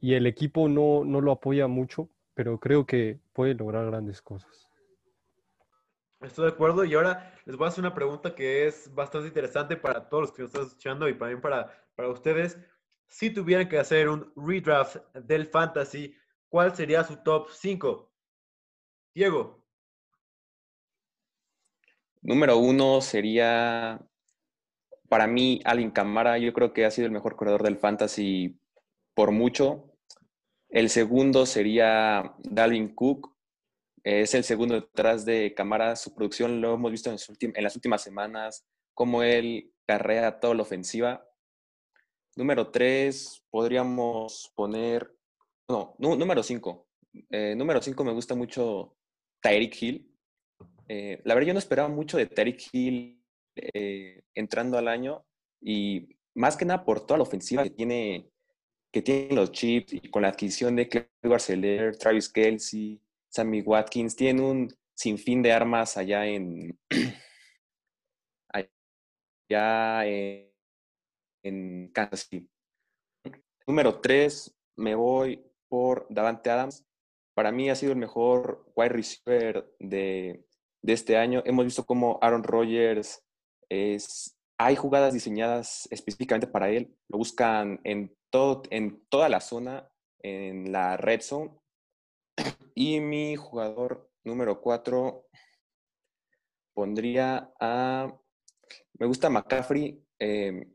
[0.00, 4.67] y el equipo no, lo apoya mucho, pero creo que puede lograr grandes cosas.
[6.20, 9.76] Estoy de acuerdo y ahora les voy a hacer una pregunta que es bastante interesante
[9.76, 12.58] para todos los que nos están escuchando y también para, para ustedes.
[13.06, 16.14] Si tuvieran que hacer un redraft del fantasy,
[16.48, 18.12] ¿cuál sería su top 5?
[19.14, 19.64] Diego.
[22.20, 24.00] Número uno sería,
[25.08, 26.36] para mí, Alvin Camara.
[26.38, 28.60] Yo creo que ha sido el mejor corredor del fantasy
[29.14, 29.92] por mucho.
[30.68, 33.37] El segundo sería Dalvin Cook.
[34.04, 35.96] Es el segundo detrás de Camara.
[35.96, 41.26] Su producción lo hemos visto en, las últimas semanas, como él carrea toda la ofensiva.
[42.36, 45.12] Número tres, podríamos poner,
[45.68, 46.86] no, número cinco.
[47.30, 48.96] Eh, número cinco me gusta mucho
[49.40, 50.14] Tyreek Hill.
[50.88, 53.22] Eh, la verdad yo no esperaba mucho de Terry Hill
[53.56, 55.24] eh, entrando al año
[55.60, 58.30] y más que nada por toda la ofensiva que tiene
[58.90, 62.98] que tienen los Chips y con la adquisición de Cleveland Seller, Travis Kelsey,
[63.38, 66.76] Sammy Watkins, tienen un sinfín de armas allá en
[69.48, 70.04] allá
[71.44, 72.50] en Kansas City.
[73.64, 76.84] Número 3, me voy por Davante Adams.
[77.36, 80.44] Para mí ha sido el mejor wide receiver de,
[80.82, 81.40] de este año.
[81.44, 83.24] Hemos visto cómo Aaron Rodgers
[83.68, 86.92] es, hay jugadas diseñadas específicamente para él.
[87.08, 89.88] Lo buscan en, todo, en toda la zona,
[90.24, 91.52] en la red zone.
[92.74, 95.26] Y mi jugador número cuatro
[96.74, 98.14] pondría a...
[98.98, 100.74] Me gusta McCaffrey, em,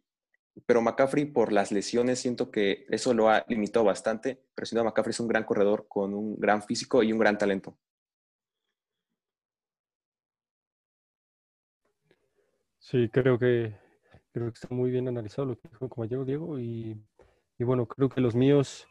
[0.65, 4.43] pero McCaffrey por las lesiones siento que eso lo ha limitado bastante.
[4.53, 7.37] Pero sin duda McCaffrey es un gran corredor con un gran físico y un gran
[7.37, 7.77] talento.
[12.93, 13.73] Sí, creo que,
[14.33, 17.01] creo que está muy bien analizado lo que dijo el compañero Diego y,
[17.57, 18.85] bueno, creo que los míos,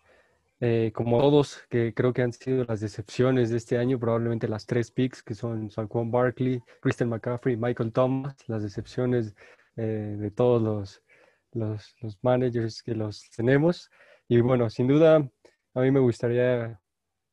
[0.65, 4.65] eh, como todos, que creo que han sido las decepciones de este año, probablemente las
[4.65, 9.35] tres picks que son Juan Barkley, Christian McCaffrey, Michael Thomas, las decepciones
[9.77, 11.03] eh, de todos los,
[11.51, 13.91] los, los, managers que los tenemos.
[14.29, 15.29] Y bueno, sin duda,
[15.75, 16.81] a mí me gustaría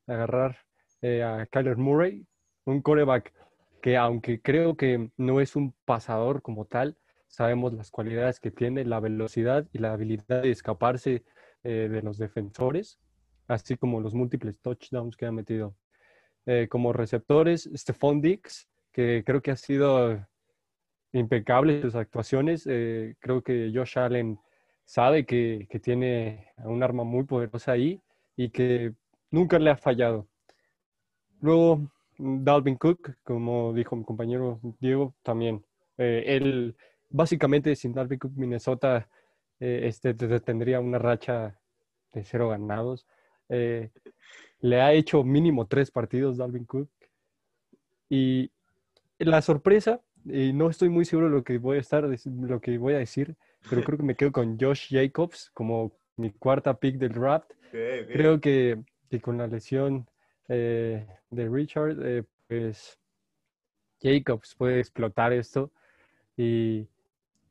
[0.08, 0.58] agarrar
[1.04, 2.26] eh, a Kyler Murray,
[2.66, 3.32] un coreback
[3.80, 8.86] que aunque creo que no es un pasador como tal, sabemos las cualidades que tiene,
[8.86, 11.24] la velocidad y la habilidad de escaparse
[11.62, 12.98] de los defensores,
[13.50, 15.76] así como los múltiples touchdowns que ha metido.
[16.46, 20.26] Eh, como receptores, Stephon Dix, que creo que ha sido
[21.12, 22.66] impecable sus actuaciones.
[22.68, 24.40] Eh, creo que Josh Allen
[24.86, 28.02] sabe que, que tiene un arma muy poderosa ahí
[28.36, 28.94] y que
[29.32, 30.28] nunca le ha fallado.
[31.42, 35.66] Luego, Dalvin Cook, como dijo mi compañero Diego, también.
[35.98, 36.76] Eh, él,
[37.10, 39.08] básicamente, sin Dalvin Cook, Minnesota
[39.60, 41.60] eh, este, tendría una racha
[42.14, 43.06] de cero ganados.
[43.50, 43.90] Eh,
[44.62, 46.90] le ha hecho mínimo tres partidos Dalvin Cook.
[48.10, 48.52] Y
[49.18, 52.78] la sorpresa, y no estoy muy seguro de lo que voy a estar, lo que
[52.78, 53.36] voy a decir,
[53.70, 57.52] pero creo que me quedo con Josh Jacobs como mi cuarta pick del draft.
[57.72, 60.10] Creo que, que, con la lesión
[60.48, 63.00] eh, de Richard, eh, pues
[64.02, 65.72] Jacobs puede explotar esto.
[66.36, 66.88] Y,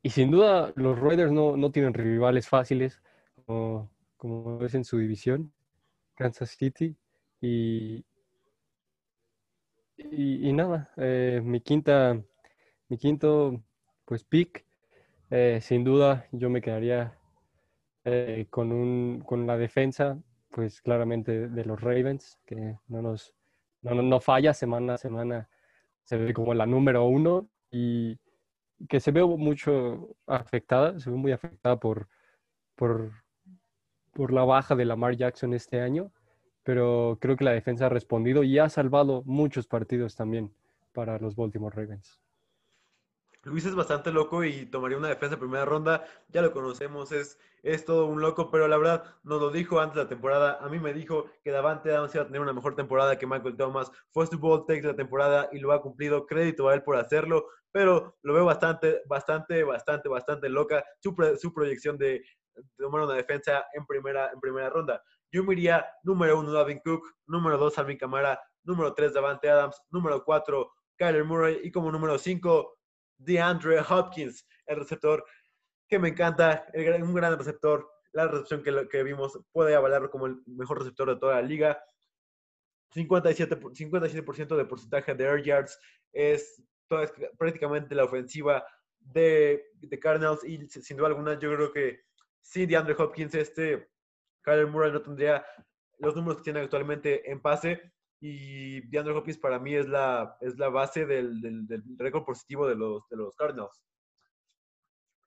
[0.02, 3.00] y sin duda los Raiders no, no tienen rivales fáciles,
[3.46, 5.52] como, como es en su división,
[6.18, 6.96] Kansas City.
[7.40, 8.04] Y,
[9.96, 12.20] y, nada, eh, mi quinta,
[12.88, 13.62] mi quinto
[14.04, 14.66] pues pick,
[15.61, 17.16] sin duda yo me quedaría
[18.50, 20.18] con, un, con la defensa
[20.50, 23.35] pues claramente de los Ravens, que no nos
[23.83, 25.48] no, falla semana a semana,
[26.04, 28.18] se ve como la número uno y
[28.88, 32.09] que se ve mucho afectada, se ve muy afectada por,
[32.74, 33.12] por,
[34.18, 36.11] por la baja de Lamar Jackson este año,
[36.64, 40.52] pero creo que la defensa ha respondido y ha salvado muchos partidos también
[40.92, 42.20] para los Baltimore Ravens.
[43.44, 46.04] Luis es bastante loco y tomaría una defensa en primera ronda.
[46.31, 49.94] Ya lo conocemos, es, es todo un loco, pero la verdad nos lo dijo antes
[49.94, 50.59] de la temporada.
[50.61, 53.57] A mí me dijo que Davante Adams iba a tener una mejor temporada que Michael
[53.57, 53.92] Thomas.
[54.11, 56.26] Fue su ball take de la temporada y lo ha cumplido.
[56.26, 61.54] Crédito a él por hacerlo, pero lo veo bastante, bastante, bastante, bastante loca su, su
[61.54, 62.24] proyección de,
[62.76, 65.02] tomar una defensa en primera, en primera ronda.
[65.30, 69.80] Yo me iría número uno, Davin Cook, número dos, Alvin Kamara, número tres, Davante Adams,
[69.90, 72.78] número cuatro, Kyler Murray y como número cinco,
[73.18, 75.24] DeAndre Hopkins, el receptor
[75.88, 77.88] que me encanta, un gran receptor.
[78.12, 81.82] La recepción que, que vimos puede avalarlo como el mejor receptor de toda la liga.
[82.92, 85.78] 57, 57% de porcentaje de air yards
[86.12, 86.62] es,
[87.36, 88.64] prácticamente la ofensiva
[88.98, 92.00] de, de, Cardinals y sin duda alguna yo creo que
[92.48, 93.90] sin DeAndre Hopkins este
[94.42, 95.44] Kyler Murray no tendría
[95.98, 100.58] los números que tiene actualmente en pase y DeAndre Hopkins para mí es la, es
[100.58, 103.84] la base del, del, récord positivo de los, de los Cardinals.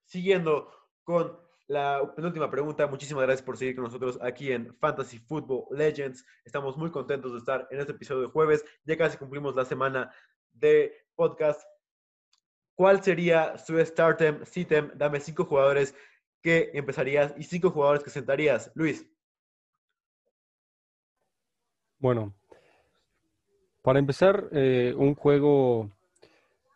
[0.05, 0.71] Siguiendo
[1.03, 6.25] con la penúltima pregunta, muchísimas gracias por seguir con nosotros aquí en Fantasy Football Legends.
[6.43, 8.65] Estamos muy contentos de estar en este episodio de jueves.
[8.83, 10.13] Ya casi cumplimos la semana
[10.51, 11.61] de podcast.
[12.75, 14.91] ¿Cuál sería su startem, sitem?
[14.95, 15.95] Dame cinco jugadores
[16.41, 18.71] que empezarías y cinco jugadores que sentarías.
[18.75, 19.07] Luis.
[21.99, 22.33] Bueno,
[23.81, 25.89] para empezar, eh, un juego,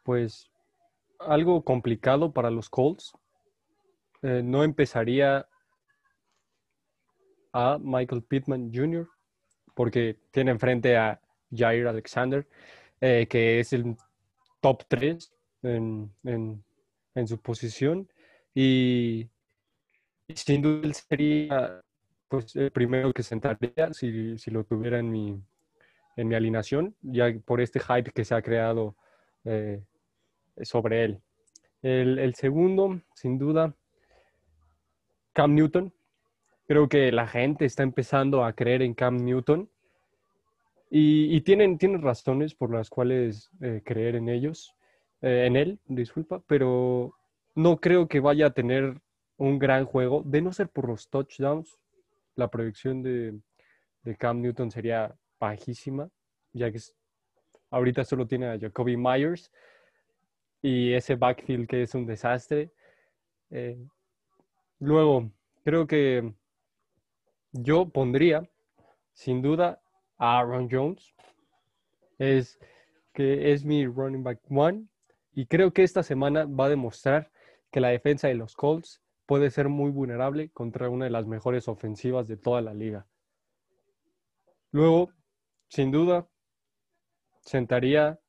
[0.04, 0.49] pues,
[1.19, 3.13] algo complicado para los Colts.
[4.21, 5.47] Eh, no empezaría
[7.54, 9.08] a Michael Pittman Jr.,
[9.75, 12.47] porque tiene enfrente a Jair Alexander,
[13.01, 13.95] eh, que es el
[14.62, 15.32] top 3
[15.63, 16.63] en,
[17.28, 18.10] su posición.
[18.54, 19.30] Y,
[20.33, 21.81] sin duda él sería
[22.27, 25.41] pues, el primero que sentaría si, si lo tuviera en mi,
[26.15, 28.95] en mi alineación, ya por este hype que se ha creado
[29.43, 29.83] eh,
[30.63, 31.21] sobre él.
[31.81, 33.75] El, segundo, sin duda,
[35.33, 35.93] Cam Newton.
[36.67, 39.69] Creo que la gente está empezando a creer en Cam Newton
[40.89, 44.73] y, tienen, tienen razones por las cuales eh, creer en ellos,
[45.21, 47.13] eh, en él, disculpa, pero
[47.53, 48.99] no creo que vaya a tener
[49.38, 51.80] un gran juego, de no ser por los touchdowns.
[52.36, 53.39] La proyección de,
[54.17, 56.10] Cam Newton sería bajísima,
[56.54, 56.80] ya que
[57.71, 59.52] ahorita solo tiene a Jacoby Myers
[60.62, 62.71] y ese backfield que es un desastre.
[63.50, 63.78] Eh,
[64.80, 65.32] luego,
[65.63, 66.34] creo que
[67.52, 68.48] yo pondría,
[69.13, 69.82] sin duda,
[70.17, 71.13] a Aaron Jones.
[72.17, 72.60] Es
[73.13, 74.88] que es mi running back one.
[75.34, 77.32] Y creo que esta semana va a demostrar
[77.71, 81.67] que la defensa de los Colts puede ser muy vulnerable contra una de las mejores
[81.67, 83.07] ofensivas de toda la liga.
[84.71, 85.09] Luego,
[85.69, 86.27] sin duda,
[87.41, 88.19] sentaría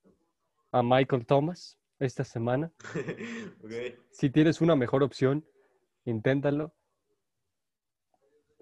[0.73, 2.73] a Michael Thomas esta semana.
[4.11, 5.45] Si tienes una mejor opción,
[6.05, 6.73] inténtalo.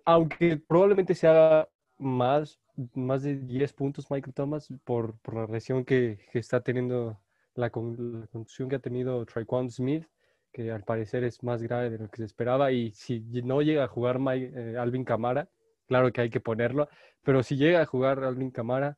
[0.05, 1.69] Aunque probablemente se haga
[1.99, 2.59] más,
[2.95, 7.21] más de 10 puntos Michael Thomas por, la lesión que, está teniendo,
[7.55, 10.07] la, conducción que ha tenido Traquan Smith,
[10.55, 12.71] que al parecer es más grave de lo que se esperaba.
[12.71, 15.49] Y si no llega a jugar eh, Alvin Camara,
[15.87, 16.89] claro que hay que ponerlo,
[17.25, 18.97] pero si llega a jugar Alvin Camara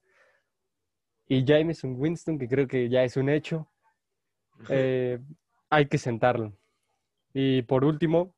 [1.26, 3.68] y Jameson Winston, que creo que ya es un hecho,
[4.68, 5.18] eh,
[5.70, 6.52] hay que sentarlo.
[7.32, 8.34] Y por último,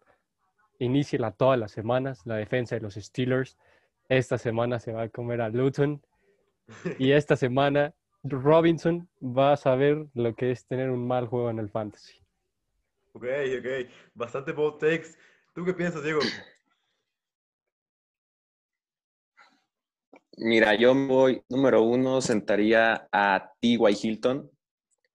[0.78, 3.58] la todas las semanas la defensa de los Steelers.
[4.08, 6.02] Esta semana se va a comer a Luton
[6.98, 11.58] y esta semana Robinson va a saber lo que es tener un mal juego en
[11.58, 12.27] el fantasy.
[13.12, 13.24] Ok,
[13.58, 13.90] ok.
[14.14, 15.16] Bastante bold takes.
[15.54, 16.20] ¿Tú qué piensas, Diego?
[20.36, 23.78] Mira, yo voy, número uno, sentaría a T.Y.
[24.00, 24.48] Hilton.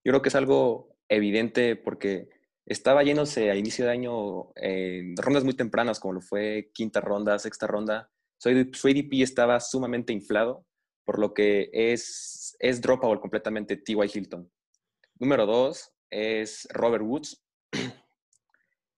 [0.03, 2.27] Yo creo que es algo evidente porque
[2.65, 7.39] estaba yéndose a inicio de año en rondas muy tempranas, como lo fue quinta ronda,
[7.39, 8.09] sexta ronda.
[8.37, 10.65] Su ADP estaba sumamente inflado,
[11.05, 14.11] por lo que es, es dropable completamente T.Y.
[14.13, 14.51] Hilton.
[15.19, 17.42] Número dos es Robert Woods.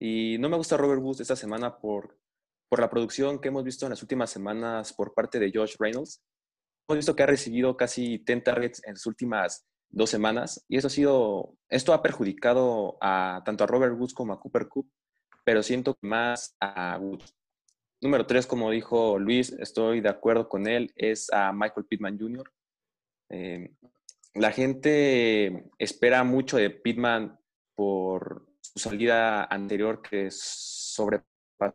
[0.07, 2.15] Y no me gusta Robert Woods esta semana por,
[2.69, 6.21] por la producción que hemos visto en las últimas semanas por parte de Josh Reynolds.
[6.87, 10.85] Hemos visto que ha recibido casi 10 targets en las últimas dos semanas y eso
[10.85, 14.87] ha sido, esto ha perjudicado a tanto a Robert Woods como a Cooper Coop,
[15.43, 17.33] pero siento más a Woods.
[17.99, 22.53] Número tres, como dijo Luis, estoy de acuerdo con él, es a Michael Pittman Jr.
[23.31, 23.73] Eh,
[24.35, 27.39] la gente espera mucho de Pittman
[27.73, 31.25] por su salida anterior que sobrepasó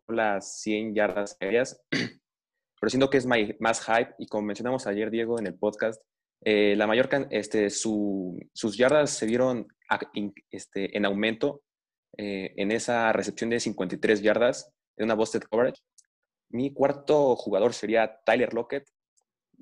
[0.09, 5.39] las 100 yardas aéreas, pero siento que es más hype y como mencionamos ayer, Diego,
[5.39, 6.03] en el podcast,
[6.43, 9.69] eh, la mayor, este, sus yardas se vieron
[10.51, 11.63] este, en aumento
[12.17, 15.81] eh, en esa recepción de 53 yardas en una busted coverage.
[16.51, 18.89] Mi cuarto jugador sería Tyler Lockett.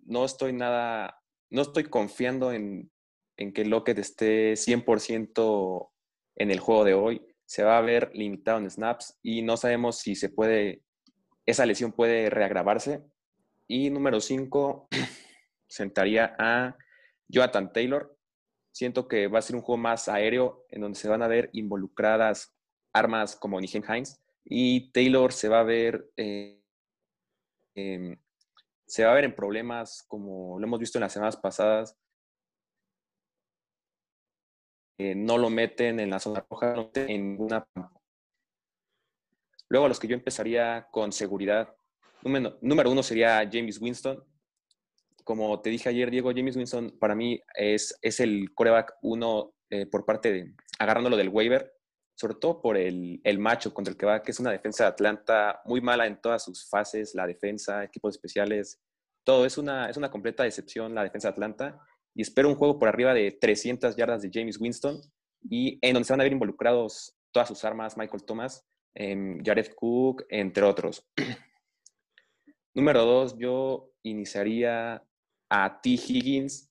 [0.07, 1.21] No estoy nada,
[1.51, 2.91] no estoy confiando en,
[3.37, 5.91] en que Lockett esté 100%
[6.37, 7.28] en el juego de hoy.
[7.49, 10.83] Se va a ver limitado en snaps y no sabemos si se puede,
[11.47, 13.03] esa lesión puede reagravarse.
[13.67, 14.89] Y número 5,
[15.69, 16.77] sentaría a
[17.27, 18.17] Jonathan Taylor.
[18.71, 21.49] Siento que va a ser un juego más aéreo en donde se van a ver
[21.53, 22.55] involucradas
[22.93, 26.61] armas como Nigen Hines y Taylor se va a ver eh,
[28.87, 31.97] se va a ver en problemas como lo hemos visto en las semanas pasadas
[34.99, 37.65] eh, no lo meten en la zona roja, no meten en ninguna.
[39.69, 41.73] Luego, a los que yo empezaría con seguridad,
[42.23, 44.25] número, uno sería James Winston.
[45.23, 49.87] Como te dije ayer, Diego, James Winston para mí es, es el coreback uno eh,
[49.87, 51.73] por parte de, agarrándolo del waiver,
[52.17, 54.89] sobre todo por el, el, macho contra el que va, que es una defensa de
[54.89, 58.81] Atlanta muy mala en todas sus fases, la defensa, equipos especiales,
[59.23, 59.47] todo.
[59.47, 61.81] Es una, es una completa decepción la defensa de Atlanta
[62.19, 65.01] y espero un juego por arriba de 300 yardas de James Winston
[65.49, 69.73] y en donde se van a ver involucrados todas sus armas, Michael Thomas, em, Jared
[69.77, 71.07] Cook, entre otros.
[72.75, 75.01] Número dos, yo iniciaría
[75.49, 75.91] a T.
[75.91, 76.69] Higgins.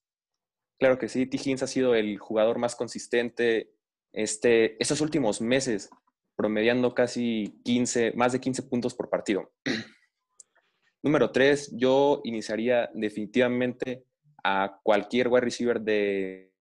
[0.78, 1.38] Claro que sí, T.
[1.38, 3.72] Higgins ha sido el jugador más consistente
[4.12, 5.90] este, estos últimos meses,
[6.36, 9.50] promediando casi 15, más de 15 puntos por partido.
[11.04, 14.04] Número tres, yo iniciaría definitivamente
[14.50, 16.54] a cualquier wide receiver de,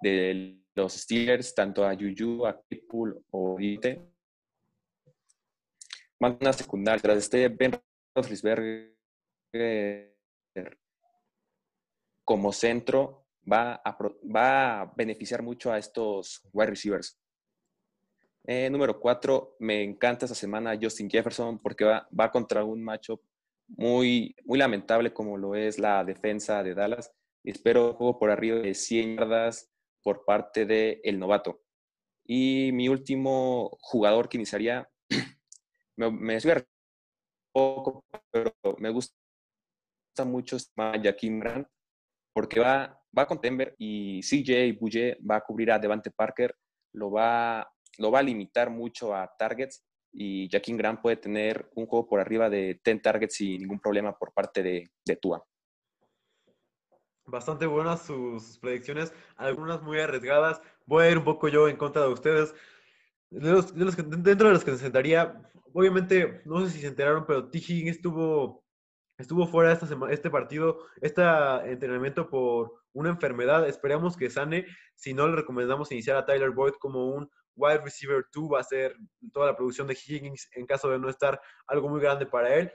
[0.00, 4.00] de los Steelers, tanto a Juju, a Claypool o Ite.
[6.20, 7.02] Más una secundaria.
[7.02, 7.72] Tras este Ben
[8.14, 8.96] Roethlisberger
[12.24, 17.18] como centro, va a, va a beneficiar mucho a estos wide receivers.
[18.46, 23.20] Eh, número cuatro, me encanta esta semana Justin Jefferson porque va, va contra un matchup
[23.76, 27.12] muy, muy lamentable como lo es la defensa de Dallas.
[27.44, 29.70] Espero juego por arriba de 100 yardas
[30.02, 31.62] por parte del el novato.
[32.26, 34.88] Y mi último jugador que iniciaría,
[35.96, 36.64] me, me a
[37.52, 39.14] poco, pero me gusta
[40.24, 41.68] mucho Jaquim Grant,
[42.32, 46.54] porque va, va con Denver y CJ Bouye va a cubrir a Devante Parker,
[46.92, 51.86] lo va, lo va a limitar mucho a targets y Jaquín Grant puede tener un
[51.86, 55.44] juego por arriba de 10 targets sin ningún problema por parte de, de Tua.
[57.26, 60.60] Bastante buenas sus predicciones, algunas muy arriesgadas.
[60.84, 62.54] Voy a ir un poco yo en contra de ustedes.
[63.30, 65.40] De los, de los que, dentro de los que se sentaría,
[65.72, 67.58] obviamente, no sé si se enteraron, pero T.
[67.58, 68.64] Higgins estuvo,
[69.16, 71.22] estuvo fuera esta semana, este partido, este
[71.66, 73.68] entrenamiento por una enfermedad.
[73.68, 74.66] Esperamos que sane.
[74.96, 78.64] Si no, le recomendamos iniciar a Tyler Boyd como un wide receiver 2 va a
[78.64, 78.96] ser
[79.32, 82.72] toda la producción de Higgins en caso de no estar algo muy grande para él.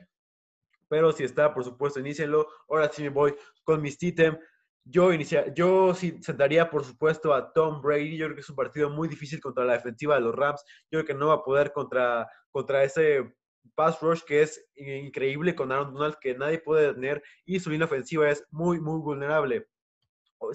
[0.87, 2.47] Pero si está, por supuesto, inícienlo.
[2.69, 4.37] Ahora sí me voy con mis Titem.
[4.83, 8.17] Yo, inicia, yo sí sentaría, por supuesto, a Tom Brady.
[8.17, 10.63] Yo creo que es un partido muy difícil contra la defensiva de los Rams.
[10.91, 13.35] Yo creo que no va a poder contra, contra ese
[13.73, 17.23] pass rush que es increíble con Aaron Donald, que nadie puede tener.
[17.45, 19.67] Y su línea ofensiva es muy, muy vulnerable.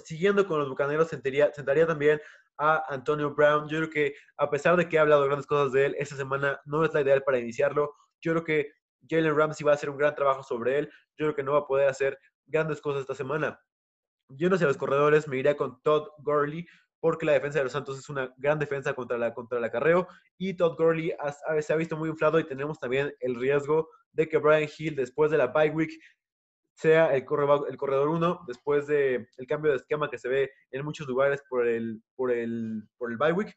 [0.05, 2.21] Siguiendo con los bucaneros, sentaría, sentaría también
[2.61, 3.67] a Antonio Brown.
[3.67, 6.61] Yo creo que a pesar de que he hablado grandes cosas de él, esta semana
[6.65, 7.95] no es la ideal para iniciarlo.
[8.21, 8.71] Yo creo que
[9.09, 10.89] Jalen Ramsey va a hacer un gran trabajo sobre él.
[11.17, 13.59] Yo creo que no va a poder hacer grandes cosas esta semana.
[14.29, 16.65] Yendo hacia los corredores, me iría con Todd Gurley,
[16.99, 20.07] porque la defensa de los Santos es una gran defensa contra, la, contra el acarreo.
[20.37, 21.13] Y Todd Gurley
[21.61, 25.31] se ha visto muy inflado y tenemos también el riesgo de que Brian Hill, después
[25.31, 25.91] de la bye week,
[26.81, 27.25] sea el,
[27.69, 31.43] el corredor 1, después del el cambio de esquema que se ve en muchos lugares
[31.47, 33.55] por el, por el, por el bye week.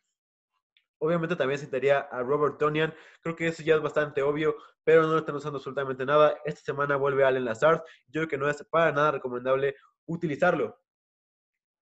[0.98, 2.94] Obviamente también citaría a Robert Tonian.
[3.22, 4.54] Creo que eso ya es bastante obvio,
[4.84, 6.36] pero no lo están usando absolutamente nada.
[6.44, 7.82] Esta semana vuelve Allen Lazard.
[8.08, 9.74] Yo creo que no es para nada recomendable
[10.06, 10.78] utilizarlo.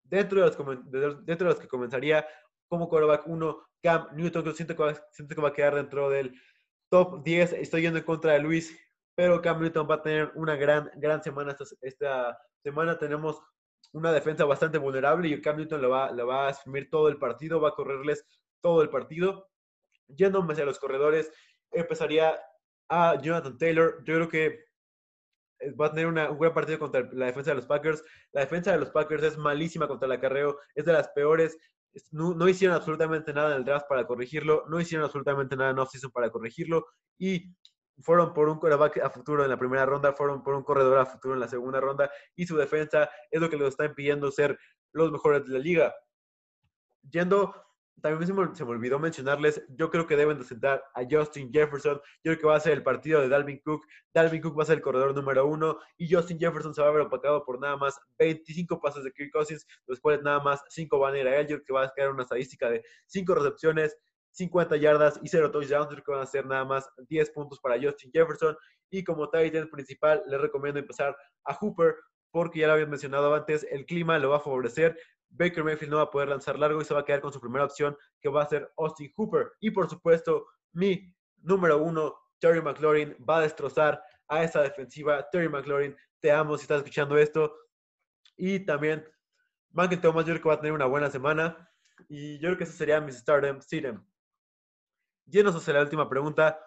[0.04, 2.26] Dentro de los, dentro de los que comenzaría
[2.68, 6.08] como quarterback 1, Cam Newton, que siento que, va, siento que va a quedar dentro
[6.08, 6.34] del
[6.88, 7.54] top 10.
[7.54, 8.76] Estoy yendo en contra de Luis,
[9.14, 11.56] pero Cam Newton va a tener una gran, gran semana.
[11.80, 13.42] Esta, semana tenemos
[13.92, 17.60] una defensa bastante vulnerable y Cam Newton lo va, va a asumir todo el partido,
[17.60, 18.24] va a correrles
[18.60, 19.48] todo el partido.
[20.08, 21.30] Yéndome hacia los corredores,
[21.70, 22.38] empezaría
[22.88, 24.02] a Jonathan Taylor.
[24.04, 24.64] Yo creo que
[25.80, 28.02] va a tener un buen partido contra la defensa de los Packers.
[28.32, 31.56] La defensa de los Packers es malísima contra el acarreo, es de las peores.
[32.10, 36.10] No, hicieron absolutamente nada en el draft para corregirlo, no hicieron absolutamente nada en offseason
[36.10, 36.86] para corregirlo
[37.18, 37.54] y
[38.00, 41.06] fueron por un quarterback a futuro en la primera ronda, fueron por un corredor a
[41.06, 44.58] futuro en la segunda ronda y su defensa es lo que les está impidiendo ser
[44.92, 45.94] los mejores de la liga.
[47.10, 47.54] Yendo
[48.02, 52.32] también se me, olvidó mencionarles, yo creo que deben de sentar a Justin Jefferson, yo
[52.32, 54.78] creo que va a ser el partido de Dalvin Cook, Dalvin Cook va a ser
[54.78, 58.00] el corredor número uno y Justin Jefferson se va a ver opacado por nada más
[58.18, 61.46] 25 pases de Kirk Cousins, los cuales nada más 5 van a ir a él,
[61.46, 63.96] yo creo que va a quedar una estadística de 5 recepciones,
[64.32, 68.10] 50 yardas y 0 touchdowns, que van a ser nada más 10 puntos para Justin
[68.12, 68.56] Jefferson
[68.90, 71.96] y como tight end principal les recomiendo empezar a Hooper
[72.30, 75.98] porque ya lo había mencionado antes, el clima lo va a favorecer, Baker Mayfield no
[75.98, 78.28] va a poder lanzar largo y se va a quedar con su primera opción, que
[78.28, 79.52] va a ser Austin Hooper.
[79.60, 85.28] Y por supuesto, mi número uno, Terry McLaurin, va a destrozar a esa defensiva.
[85.30, 87.54] Terry McLaurin, te amo si estás escuchando esto.
[88.36, 89.04] Y también,
[89.70, 91.70] Michael Thomas, yo creo que va a tener una buena semana.
[92.08, 94.04] Y yo creo que ese sería mi stardom, Sidem.
[95.26, 96.60] Llenos hacia la última pregunta.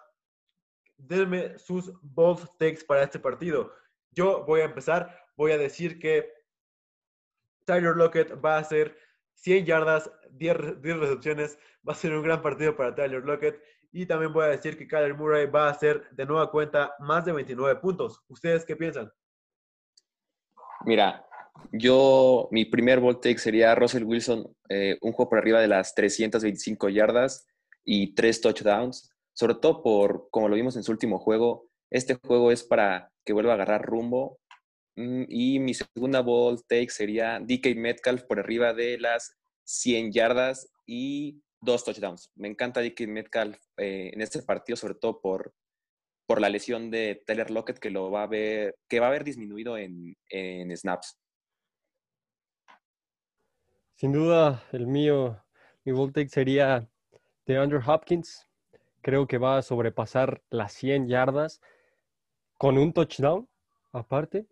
[0.96, 3.72] Denme sus bold takes para este partido.
[4.10, 5.24] Yo voy a empezar.
[5.36, 6.32] Voy a decir que
[7.64, 8.96] Tyler Lockett va a hacer
[9.34, 11.58] 100 yardas, 10, recepciones.
[11.86, 13.62] Va a ser un gran partido para Tyler Lockett.
[13.92, 17.24] Y también voy a decir que Kyler Murray va a hacer de nueva cuenta más
[17.24, 18.22] de 29 puntos.
[18.28, 19.12] ¿Ustedes qué piensan?
[20.84, 21.26] Mira,
[21.72, 25.94] yo, mi primer ball take sería Russell Wilson, eh, un juego por arriba de las
[25.94, 27.46] 325 yardas
[27.86, 29.10] y tres touchdowns.
[29.32, 33.32] Sobre todo por, como lo vimos en su último juego, este juego es para que
[33.32, 34.38] vuelva a agarrar rumbo
[34.96, 40.70] Mm, y mi segunda ball take sería DK Metcalf por arriba de las 100 yardas
[40.86, 42.30] y dos touchdowns.
[42.34, 45.54] Me encanta DK Metcalf eh, en este partido, sobre todo por,
[46.26, 49.24] por la lesión de Taylor Lockett que lo va a ver, que va a haber
[49.24, 51.18] disminuido en, en snaps.
[53.96, 55.42] Sin duda, el mío,
[55.84, 56.88] mi ball take sería
[57.46, 58.46] de Andrew Hopkins.
[59.02, 61.60] Creo que va a sobrepasar las 100 yardas
[62.58, 63.48] con un touchdown
[63.92, 64.46] aparte.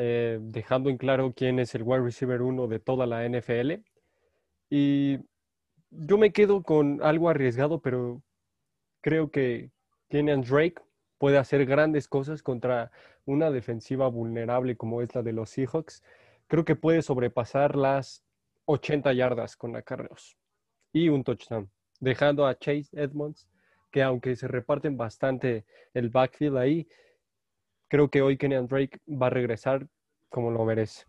[0.00, 3.82] Eh, dejando en claro quién es el wide receiver uno de toda la NFL.
[4.70, 5.18] Y
[5.90, 8.22] yo me quedo con algo arriesgado, pero
[9.00, 9.72] creo que
[10.08, 10.76] Kenyan Drake
[11.18, 12.92] puede hacer grandes cosas contra
[13.24, 16.02] una defensiva vulnerable como es la de los Seahawks.
[16.46, 18.24] Creo que puede sobrepasar las
[18.66, 20.36] 80 yardas con acarreos
[20.92, 21.70] y un touchdown,
[22.00, 23.48] dejando a Chase Edmonds,
[23.90, 26.88] que aunque se reparten bastante el backfield ahí,
[27.88, 29.88] creo que hoy Kenyan Drake va a regresar
[30.28, 31.04] como lo merece.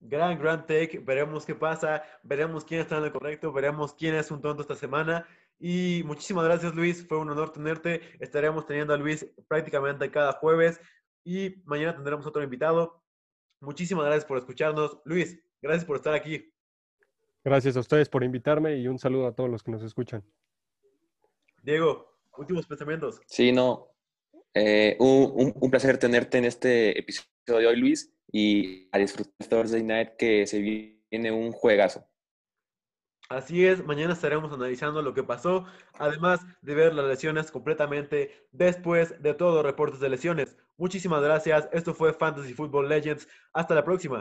[0.00, 0.98] Gran, gran take.
[0.98, 2.02] Veremos qué pasa.
[2.22, 3.52] Veremos quién está en el correcto.
[3.52, 5.26] Veremos quién es un tonto esta semana.
[5.58, 7.06] Y muchísimas gracias, Luis.
[7.08, 8.02] Fue un honor tenerte.
[8.20, 10.78] Estaremos teniendo a Luis prácticamente cada jueves.
[11.24, 13.02] Y mañana tendremos otro invitado.
[13.60, 15.00] Muchísimas gracias por escucharnos.
[15.06, 16.53] Luis, gracias por estar aquí.
[17.44, 20.24] Gracias a ustedes por invitarme y un saludo a todos los que nos escuchan.
[21.62, 23.20] Diego, últimos pensamientos.
[23.26, 23.94] Sí, no,
[24.54, 29.82] eh, un, un, placer tenerte en este episodio de hoy, Luis, y a disfrutar Thursday
[29.82, 32.06] Night que se viene un juegazo.
[33.28, 35.64] Así es, mañana estaremos analizando lo que pasó,
[35.98, 40.56] además de ver las lesiones completamente después de todos los reportes de lesiones.
[40.76, 44.20] Muchísimas gracias, esto fue Fantasy Football Legends, hasta la próxima.